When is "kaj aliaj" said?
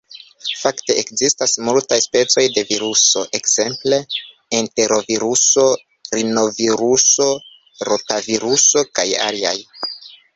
9.01-9.57